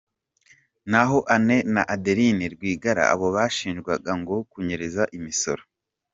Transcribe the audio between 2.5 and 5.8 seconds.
Rwigara bo bashinjwaga ngo kunyereza imisoro!